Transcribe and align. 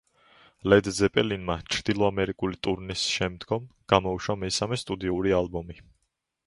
ლედ 0.71 0.87
ზეპელინმა 0.99 1.57
ჩრდილო 1.75 2.07
ამერიკული 2.07 2.59
ტურნეს 2.69 3.05
შემდგომ 3.19 3.69
გამოუშვა 3.95 4.39
მესამე 4.47 4.85
სტუდიური 4.87 5.39
ალბომი. 5.45 5.81